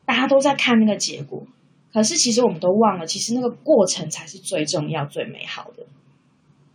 [0.07, 1.47] 大家都在看那个结果，
[1.93, 5.85] 可是其实我们都忘了，其实那个过程才是最重要、最美好的。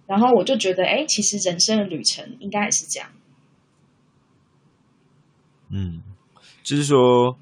[0.10, 3.12] 然后我就觉得，哎，其实人生的旅程应该也是这样。
[5.70, 6.02] 嗯，
[6.64, 7.38] 就是说，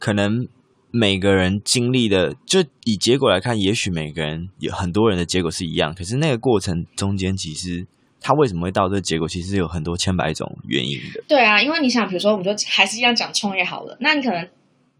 [0.00, 0.48] 可能
[0.90, 7.86] 每个人经历的，就以结果来看，也许每个人有很多人的结果是一样，可是那个过程中间，其实
[8.20, 11.22] 他为什么会到这个结果，其实有很多千百种原因的。
[11.28, 14.48] 对啊，因为你想，比如说，我们就还是一样讲创业好了，那你可能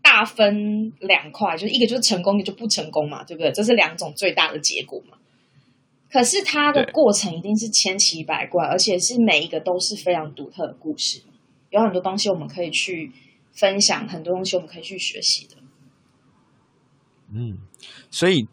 [0.00, 3.50] 大分两块，就是一个就是成功，一个就不成功嘛，对不对？
[3.50, 5.18] 这是两种最大的结果嘛。
[6.10, 11.22] 可是它的过程一定是千奇百怪，而且是每一个都是非常独特的故事，
[11.70, 13.12] 有很多东西我们可以去
[13.52, 15.56] 分享，很多东西我们可以去学习的。
[17.34, 17.58] 嗯，
[18.10, 18.46] 所以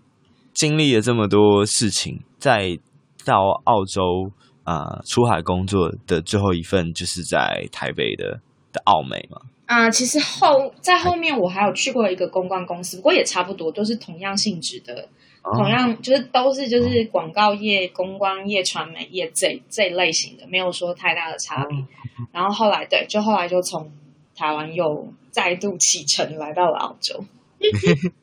[0.51, 2.79] 经历了这么多事情，在
[3.23, 4.31] 到澳洲
[4.63, 9.41] 啊、呃、出海工作的最后一份，就是在台北的的澳美嘛。
[9.67, 15.07] 啊、呃，其实后在后面我还有去过一个公关公司，不过也差不多，都是同样性质的。
[15.43, 21.77] 同样就是都是就是广告业、公关业、传媒业这这类型的，没有说太大的差别。
[22.31, 23.91] 然后后来对，就后来就从
[24.35, 27.25] 台湾又再度启程来到了澳洲。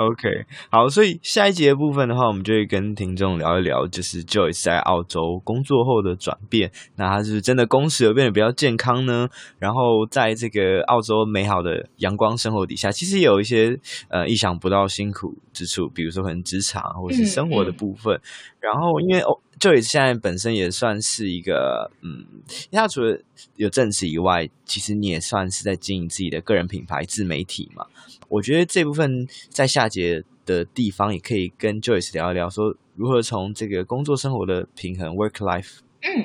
[0.00, 6.72] OK，好，所以下一节的部分的话，我们就会跟听众聊一聊，就是 Joyce 在澳洲工作后的转变。
[6.96, 9.28] 那他是真的工时有变得比较健康呢？
[9.58, 18.14] 然后在这个澳洲美好的阳光生活底下，其实也有一些呃意想不到辛苦之处，比如说可能职场或是生活的部分。
[18.14, 18.22] 嗯嗯、
[18.60, 22.26] 然后因为哦，Joyce 现在本身也算是一个嗯，
[22.70, 23.20] 因为他除了
[23.56, 27.86] 有正职以外，其实你也算是在经营自己的个人品牌自媒体嘛。
[28.28, 35.78] 我觉得这部分在下节的地方也可以跟 Joyce 聊一聊，说如何从这个工作生活的平衡 （work life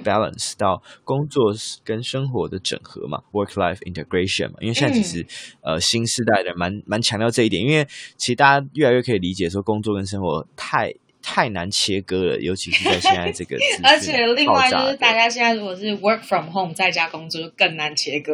[0.03, 4.55] balance） 到工作跟生活的整合嘛 （work life integration） 嘛。
[4.61, 5.25] 因为现在其实
[5.61, 7.85] 呃新时代的蛮蛮强调这一点，因为
[8.17, 10.93] 其实大家越来越可以理解说工作跟生活太
[11.25, 18.33] 太难切割了，尤其是在现在这个 而且另外就是大家现在如果是 work from home 在家工作就更难切割。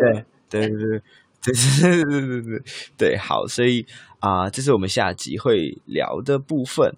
[0.49, 1.01] 对对对对。
[1.43, 2.62] 对对对对对
[2.95, 3.84] 对，好，所以
[4.19, 6.93] 啊、呃，这是我们下集会聊的部分。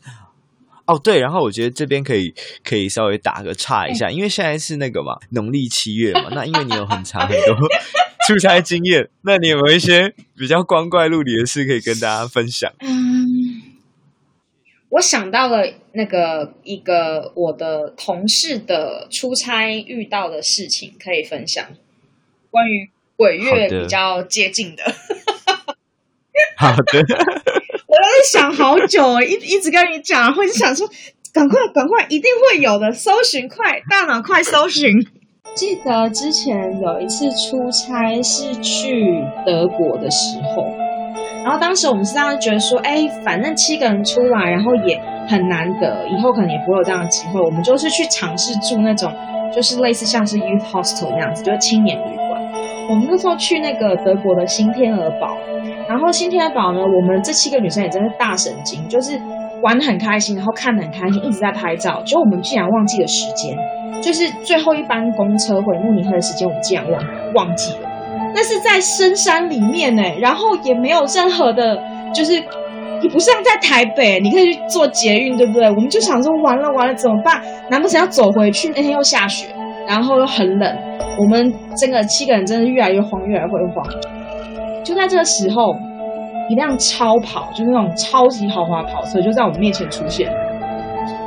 [0.85, 7.55] 哦，对，然后我觉得这边可以可以稍微打个岔一下，因为现在是那个嘛，农历七月嘛，那因为你有很长很多
[8.27, 12.69] 出差经验，那你有没有一些比较光怪陆离的事可以跟大家分享？
[14.93, 21.65] 嗯，我想到了那个一个我的同事的出差遇到的事情可以分享，
[22.49, 22.89] 关于。
[23.15, 24.83] 鬼月比较接近的，
[26.57, 26.99] 好的。
[27.87, 30.89] 我在想好久，一一直跟你讲，会想说，
[31.31, 34.91] 赶快赶快，一定会有的，搜寻快，大脑快搜寻。
[35.53, 40.75] 记得之前有一次出差是去德国的时候，
[41.43, 49.11] 然后当时我们是这样觉得说，哎，反正七个人出来，然后也很难得，以后可能也不会有这样的机会，我们就是去尝试住那种，
[49.51, 52.41] 就是类似像是 youth hostel 那样子，就是青年旅馆。
[52.89, 55.37] 我们那时候去那个德国的新天鹅堡，
[55.87, 59.19] 然后新天鹅堡呢，我们这七个女生也真是大神经，就是
[59.61, 62.01] 玩得很开心，然后看得很开心，一直在拍照。
[62.03, 63.57] 结果我们竟然忘记了时间，
[64.01, 67.01] 就是最后一班公车回慕尼黑的时间，我们竟然忘
[67.35, 67.89] 忘记了。
[68.35, 71.77] 那是在深山里面呢，然后也没有任何的，
[72.13, 75.69] 就是也不像在台北，你可以去坐捷运，对不对？
[75.69, 77.41] 我们就想说，完了完了怎么办？
[77.69, 78.69] 难不成要走回去？
[78.69, 79.47] 那天又下雪，
[79.87, 80.77] 然后又很冷。
[81.19, 83.85] 我们这个七个人真的越来越慌，越来越慌。
[84.83, 85.75] 就在这个时候，
[86.49, 90.27] 一辆超跑，就是那种超级豪华跑车，就在我们面前出现。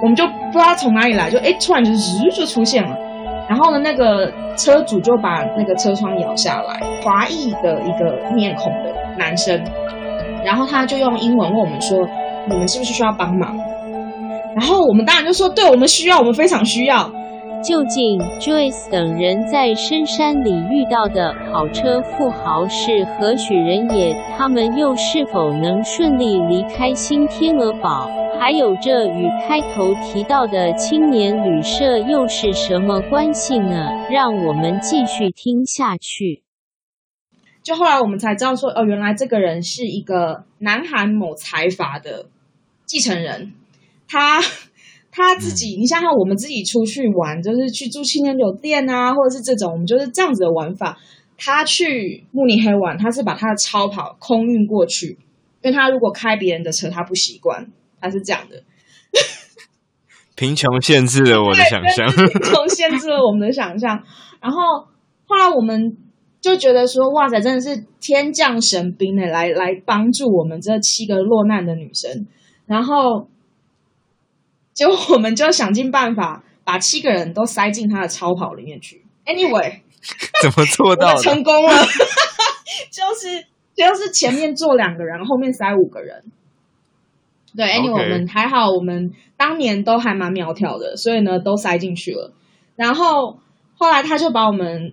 [0.02, 2.96] 我们就不知道从哪里来，就哎突然就日就出现了。
[3.48, 9.62] 然后呢，那个车主就把那个车窗摇下来，华裔的一个面孔的男生，
[10.44, 11.98] 然后他就用英文问我们说
[12.50, 13.56] ：“你们是不是需要帮忙？”
[14.56, 17.10] 然后我们当然就说：“对，我们需要，我们非常需要。”
[17.62, 24.14] 究竟 Joyce 等人在深山里遇到的跑车富豪是何许人也？
[24.36, 28.08] 他们又是否能顺利离开新天鹅堡？
[28.38, 34.06] 还有这与开头提到的青年旅社又是什么关系呢？
[34.10, 36.42] 让我们继续听下去。
[37.62, 42.26] 就后来我们才知道说，哦，原来这个人是一个南韩某财阀的
[42.84, 43.52] 继承人，
[44.08, 44.40] 他。
[45.18, 50.98] 他自己，你想想，我们自己出去玩，就是去住青年酒店啊，或者是这种，我们就是这样子的玩法。
[51.38, 55.16] 他去慕尼黑玩，他是把他的超跑空运过去，
[55.62, 57.66] 因为他如果开别人的车，他不习惯，
[58.06, 58.62] 他是这样的。
[60.34, 64.02] 贫穷限制了我的想象，贫穷限制了我们的想象。
[64.40, 64.58] 然后
[65.26, 65.96] 后来我们
[66.40, 72.26] 就觉得说，哇塞，真的是天降神兵呢来来帮助我们这七个落难的女生。
[72.66, 73.28] 然后。
[74.76, 79.06] 结果我们就想尽办法把七个人都塞进他的超跑里面去。
[79.24, 79.80] Anyway，
[80.42, 81.22] 怎么做到的？
[81.22, 81.72] 成功了，
[82.92, 86.22] 就是就是前面坐两个人，后面塞五个人。
[87.56, 87.90] 对，Anyway，Okay.
[87.92, 92.32] 我们还好，我们当年都还蛮苗条的，所以呢都塞进去了。
[92.76, 93.38] 然后
[93.74, 94.92] 后来他就把我们，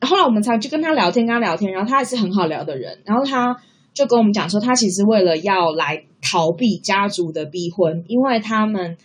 [0.00, 3.00] 后来我们才就跟他聊天，跟他聊天，然后他也是很好聊的人。
[3.04, 3.56] 然后他
[3.94, 8.96] 就跟我们讲说，他其实为了要来逃避家族的逼婚，因为他们。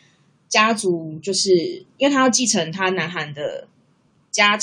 [0.50, 1.52] 家族就是
[1.98, 3.68] 因为他要继承他南韩的
[4.32, 4.58] 家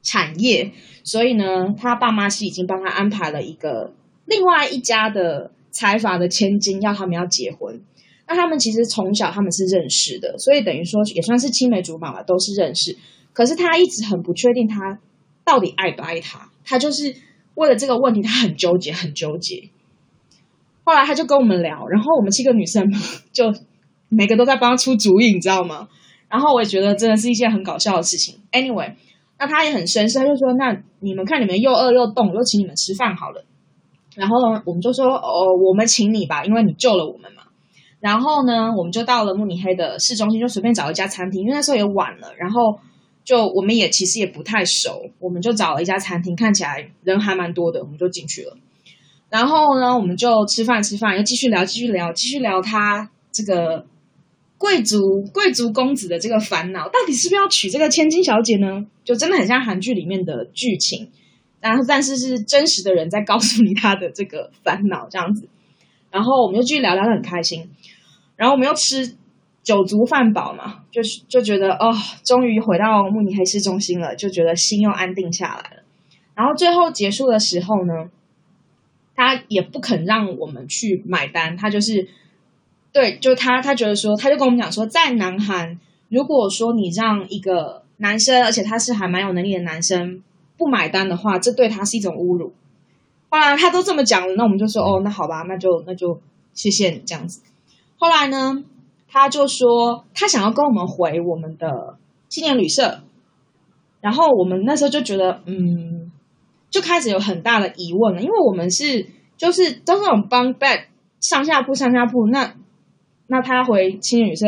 [0.00, 0.70] 产业，
[1.02, 3.92] 所以呢，他爸妈是已经帮他安排了一个
[4.26, 7.82] 另外一家的财阀的千金，要他们要结婚。
[8.26, 12.96] 那他们其实从小他们是认识的，所以等于说也算是青梅竹马吧，都是认识。
[13.34, 14.98] 可是他一直很不确定他
[15.44, 17.14] 到底爱不爱他，他就是
[17.54, 19.68] 为了这个问题，他很纠结，很纠结。
[20.84, 22.90] 后来他就跟我们聊，然后我们七个女生
[23.32, 23.52] 就。
[24.08, 25.88] 每个都在帮他出主意，你知道吗？
[26.28, 28.38] 然后我也觉得真的是一件很搞笑的事情。
[28.52, 28.94] Anyway，
[29.36, 33.44] 那他也很绅士，他就说：“那你们看你们又饿又冻，就请你们吃饭好了。”
[34.16, 37.42] 然后我们就说：“哦，我们请你吧，因为你救了我们嘛。”
[38.00, 42.34] 然后呢，我们就到了慕尼黑的市中心，就随便找一家餐厅，因为那时候也晚了。
[42.36, 42.78] 然后
[43.24, 48.56] 就我们也其实也不太熟，我们就找了一家餐厅，看起来人还蛮多的，我们就进去了。
[49.28, 53.86] 然后呢，我们就吃饭吃饭，又继续聊，继续聊，继续聊他这个。
[54.58, 58.86] 贵族贵族公子的这个烦恼，到底是不是要娶这个千金小姐呢？
[59.04, 61.10] 就真的很像韩剧里面的剧情，
[61.68, 65.48] 然后但是是真实的人在告诉你他的这个烦恼这样子。
[66.10, 67.70] 然后我们就继续聊聊很开心，
[68.36, 69.14] 然后我们又吃
[69.62, 71.94] 酒足饭饱嘛，就是就觉得哦，
[72.24, 75.82] 终于回到慕尼黑市中心了，就觉得心又安定下来了。
[76.34, 78.10] 然后最后结束的时候呢，
[79.14, 82.08] 他也不肯让我们去买单，他就是。
[82.92, 90.22] 对，就他，他觉得说，他就跟我们讲说，在南韩，如果说你让一个男生，而且他是还蛮有能力的男生，
[90.56, 92.52] 不买单的话，这对他是一种侮辱。
[93.28, 96.20] 后来他都这么讲了，那我们就说，哦，那好吧，那就那就
[96.54, 97.42] 谢谢你这样子。
[97.98, 98.64] 后来呢，
[99.08, 101.96] 他就说他想要跟我们回我们的
[102.28, 103.02] 青年旅社，
[104.00, 106.10] 然后我们那时候就觉得，嗯，
[106.70, 110.84] 就开始有很大的疑问了，因为我们是就是都是那种 bunk bed
[111.20, 112.54] 上下铺上下铺那。
[113.28, 114.46] 那他回青年旅社，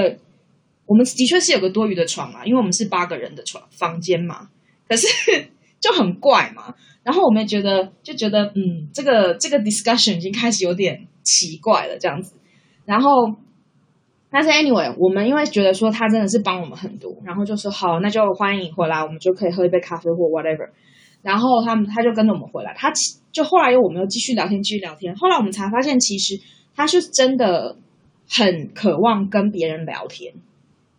[0.87, 4.49] 我们的确是有个多余的床嘛，因为我们是八个人的床房间嘛，
[4.89, 5.09] 可是
[5.81, 6.75] 就很怪嘛。
[7.03, 12.35] 然后我们也觉得就觉得，嗯，这个这个 discussion 已经开始有点奇怪了，这样子。
[12.85, 13.11] 然后，
[14.31, 20.71] 但是 anyway，我们因为觉得说他真的是帮我们很多，然后就说好，那就欢迎回来，我们就可以喝一杯咖啡或 whatever。
[21.23, 22.93] 然后他们他就跟着我们回来，他
[23.33, 25.15] 就后来又我们又继续聊天，继续聊天。
[25.17, 26.41] 后来我们才发现，其实
[26.75, 27.77] 他是真的。
[28.31, 30.35] 很渴望跟别人聊天，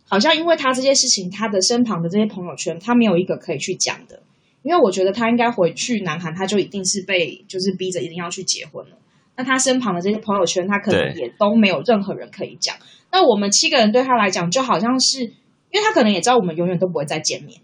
[0.08, 4.20] 好像因为他这些事情，他的身旁的这些朋友圈，他没有一个可以去讲的。
[4.62, 8.96] 因为我觉得他应该回去南韩，他就一定是被就是逼着一定要去结婚了。
[9.36, 12.76] 那他身旁的这些朋友圈，他可能也都没有任何人可以讲。
[13.10, 15.30] 那我们七个人对他来讲，就好像是因
[15.74, 17.60] 为他可能也知道我们永远都不会再见面，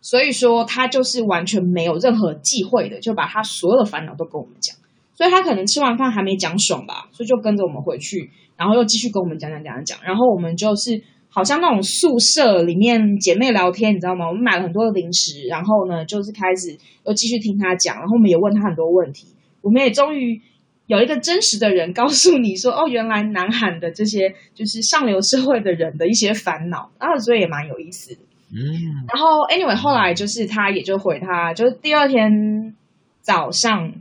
[0.00, 4.76] 所以说他就是完全没有任何忌讳的，就把他所有的烦恼都跟我们讲。
[5.14, 8.30] 所以他可能吃完饭还没讲爽吧，所以就跟着我们回去。
[8.58, 11.02] 然后又继续跟我们讲讲讲讲，然后我们就是
[11.36, 14.26] 好像那种宿舍里面姐妹聊天，你知道吗？
[14.26, 19.26] 我们买了很多的零食，然后呢，就是开始又继续听他讲，然后我们也问他很多问题，
[19.60, 20.40] 我们也终于
[20.86, 28.20] 有一个真实的人 告诉你说，哦，原来南韩的这些就是上流社会的人的一些烦恼，然后所以也蛮有意思的。
[28.54, 32.74] 嗯，然后 anyway 后来就是他也就回他，就是第二天
[33.20, 33.92] 早上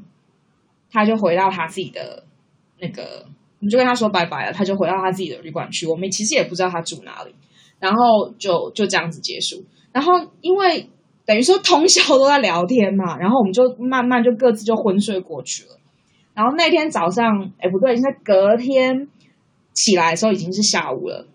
[0.89, 2.23] 他就回到他自己的
[2.79, 3.34] 那个，我
[3.65, 5.85] 们就跟他说拜拜了，他就回到他自己的旅馆去。
[5.85, 7.35] 我们其实也不知道他住哪里，
[7.79, 9.63] 然后就就这样子结束。
[9.91, 10.89] 然后因为
[11.25, 15.79] 等于说通宵都在聊天嘛，然后我们就慢慢就各自就昏睡过去了。
[16.33, 19.07] 然后那天早上，哎，不对，应该隔天
[19.73, 21.27] 起来的时候已经是下午了。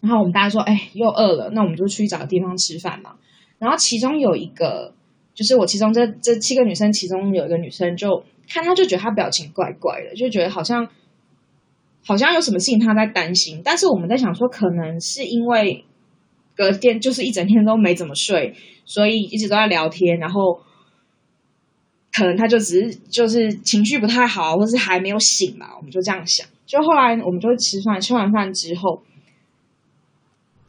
[0.00, 3.16] 然后我们大家说，哎，又饿了，那我们就去找个地方吃饭嘛。
[3.58, 4.94] 然后其中有一个，
[5.34, 10.88] 就是我其中这这七个女生，其中有一个女生就看她就觉得她表情怪怪的，就觉得好像
[12.08, 13.60] 好像有什么事情他在担心。
[13.62, 15.84] 但是我们在想说，可能是因为
[16.56, 18.54] 隔天就是一整天都没怎么睡，
[18.84, 20.60] 所以一直都在聊天，然后。
[22.10, 26.44] 可能他就只是就是情绪不太好，或是还没有醒嘛，我们就这样想。
[26.66, 29.00] 就后来我们就会吃饭，吃完饭之后，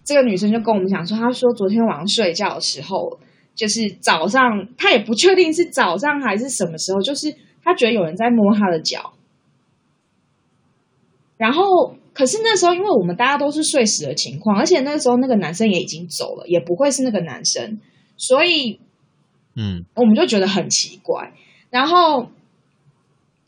[0.03, 3.17] 这个女生就跟我们讲说，她说昨天晚上睡觉的时候，
[3.55, 7.33] 就是早上，她也不确定是早上还是什么时候，就是
[7.63, 9.13] 她觉得有人在摸她的脚。
[11.39, 17.79] 然后，可是那时候因为我们大家都是睡死的情况，而且那个时候那个男生也已经走了，也不会是那个男生，
[18.17, 18.79] 所以。
[19.55, 21.33] 嗯，我们就觉得很奇怪，
[21.69, 22.27] 然后，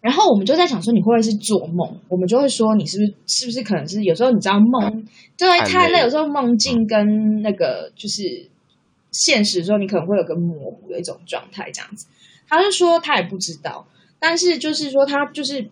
[0.02, 2.00] 然后我们就在想说，你会不会是做梦？
[2.10, 5.06] 我们就会说，你是不是是不是可能是有时候你知道梦，
[5.38, 8.50] 对，太累，有时候梦境跟那个就是
[9.12, 12.08] 现实的时候，你可能会有个模糊的一种状态，这样子。
[12.50, 13.88] 他就说他也不知道，
[14.20, 15.70] 但是就是说他就是。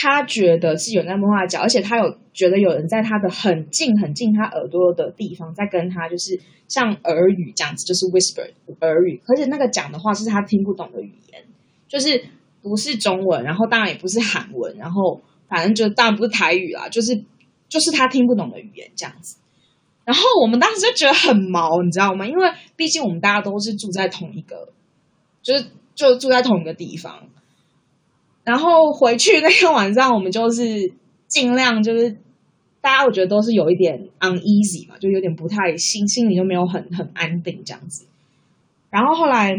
[0.00, 8.48] 他觉得是有人在摸他的脚，而且他有觉得有人在他的很近很近他耳朵的地方在跟他，就是像耳语这样子，就是 whisper
[8.80, 11.42] 耳语，而且那个讲的话是他听不懂的语言，
[11.88, 12.26] 就是
[12.62, 17.24] 不是中文，然后当然也不是韩文，然后反正就当然不是台语啦，就是
[17.68, 19.38] 就是他听不懂的语言这样子。
[20.04, 22.24] 然后我们当时就觉得很毛，你知道吗？
[22.24, 24.72] 因为毕竟我们大家都是住在同一个，
[25.42, 27.28] 就是就住在同一个地方。
[28.48, 30.90] 然后回去那天晚上，我们就是
[31.26, 32.10] 尽量就是
[32.80, 38.06] 大家，我觉得都是有一点 uneasy 嘛，就有点不太心心里就没有很很安定这样子。
[38.88, 39.54] 然后后来，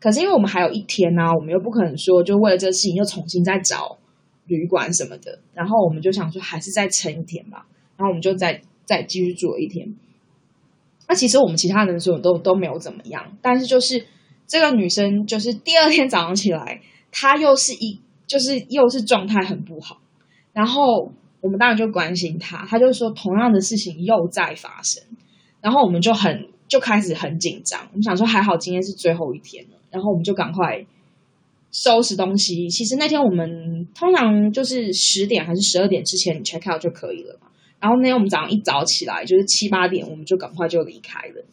[0.00, 3.96] 可是因为我们还有一天呢、我们又不可能说就为了这个事情又重新再找
[4.46, 5.38] 旅馆什么的。
[5.54, 7.64] 然后我们就想说，还是再撑一天吧。
[7.96, 9.94] 然后我们就再再继续住了一天。
[11.06, 14.04] 那其实我们其他人说都都没有怎么样，但是就是
[14.48, 16.80] 这个女生，就是第二天早上起来，
[17.12, 18.00] 她又是一。
[18.32, 20.00] 就是又是状态很不好，
[20.54, 21.12] 然后
[21.42, 25.02] 我们当然就关心他，他就说同样的事情又在发生，
[25.60, 27.86] 然后我们就很就开始很紧张。
[27.90, 30.86] 我们想说还好今天是最后一天了，然后我们就赶快
[31.70, 32.70] 收拾东西。
[32.70, 37.48] 其实那天我们通常就是十点还是十二点之前你 check out 就可以了嘛。
[37.78, 41.44] 然后那天我们早上一早起来就是七八点，我们就赶快就离开了，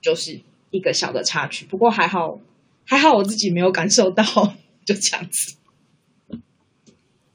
[0.00, 1.66] 就是一个小的插曲。
[1.66, 2.38] 不过还好
[2.86, 4.24] 还好我自己没有感受到，
[4.86, 5.56] 就这样子。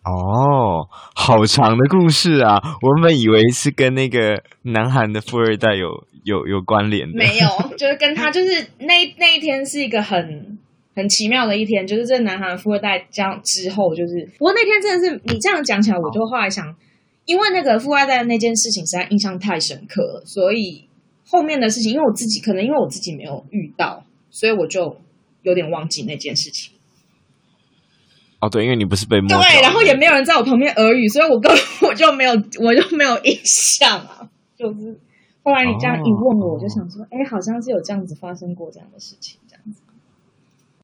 [0.03, 2.59] 哦，好长的故事啊！
[2.81, 7.47] 我原本以为是跟那个南韩的富二代有有有关联的，没有，
[7.77, 10.57] 就是跟他就是那那一天是一个很
[10.95, 16.73] 很奇妙的一天，就是这南韩富二代这样之后，就是不过那天真的是你这样讲起来，我就后来想，
[17.25, 20.85] 因为那个富二代的那件事情实在印象太深刻了，所以
[21.27, 24.97] 后面的事情，因为我自己可能因为我自己没有遇到，所以我就
[25.43, 26.73] 有点忘记那件事情。
[28.39, 31.59] 哦，对，因为你不是被摸，对，然后也没有人在我旁边耳语，所以我根本
[31.89, 32.31] 我就没有，
[32.61, 34.29] 我就没有印象啊。
[34.57, 34.99] 就是
[35.43, 39.39] 后来你这样一问我，我就想说，哎、哦，好像是有这样子发生过这样的事情。